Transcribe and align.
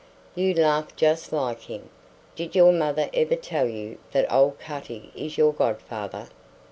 You 0.33 0.55
laugh 0.55 0.95
just 0.95 1.31
like 1.31 1.61
him. 1.61 1.89
Did 2.35 2.55
your 2.55 2.71
mother 2.73 3.07
ever 3.13 3.35
tell 3.35 3.67
you 3.67 3.99
that 4.13 4.33
old 4.33 4.57
Cutty 4.57 5.11
is 5.15 5.37
your 5.37 5.53
godfather?" 5.53 6.29